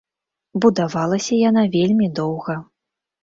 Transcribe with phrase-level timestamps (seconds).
[0.63, 2.57] Будавалася яна вельмі доўга.